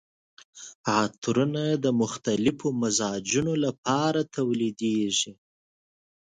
عطرونه 0.99 1.63
د 1.83 1.85
مختلفو 2.01 2.67
مزاجونو 2.81 3.53
لپاره 3.65 4.19
تولیدیږي. 4.35 5.31